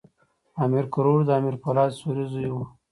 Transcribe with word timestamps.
امیر 0.65 0.85
کروړ 0.93 1.19
د 1.25 1.29
امیر 1.39 1.55
پولاد 1.63 1.91
سوري 1.99 2.25
زوی 2.31 2.47
وو. 2.51 2.63